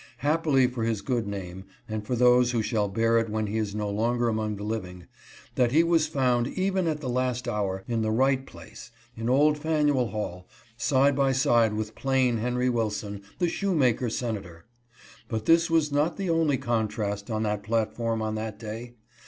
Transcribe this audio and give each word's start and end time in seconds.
Happily 0.25 0.65
for 0.65 0.83
his 0.83 1.03
good 1.03 1.27
name, 1.27 1.63
and 1.87 2.03
for 2.07 2.15
those 2.15 2.49
who 2.53 2.63
shall 2.63 2.87
bear 2.87 3.19
it 3.19 3.29
when 3.29 3.45
he 3.45 3.59
is 3.59 3.75
no 3.75 3.87
longer 3.87 4.29
among 4.29 4.55
the 4.55 4.63
living, 4.63 5.05
that 5.53 5.71
he 5.71 5.83
was 5.83 6.07
found, 6.07 6.47
even 6.47 6.87
at 6.87 7.01
the 7.01 7.07
last 7.07 7.47
hour, 7.47 7.83
in 7.87 8.01
the 8.01 8.09
right 8.09 8.43
place— 8.43 8.89
in 9.15 9.29
old 9.29 9.59
Faneuil 9.59 10.09
HaJl— 10.11 10.45
side 10.75 11.15
by 11.15 11.31
side 11.31 11.73
with 11.75 11.93
plain 11.93 12.37
Henry 12.37 12.67
Wilson— 12.67 13.21
the 13.37 13.47
shoemaker 13.47 14.09
senator. 14.09 14.65
But 15.27 15.45
this 15.45 15.69
was 15.69 15.91
not 15.91 16.17
the 16.17 16.31
only 16.31 16.57
contrast 16.57 17.29
on 17.29 17.43
that 17.43 17.61
platform 17.61 18.23
on 18.23 18.33
that 18.33 18.57
day. 18.57 18.95